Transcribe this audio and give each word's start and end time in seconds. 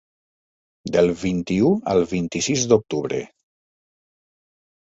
Del 0.95 1.11
vint-i-u 1.25 1.69
al 1.93 2.01
vint-i-sis 2.15 2.65
d'octubre. 2.73 3.21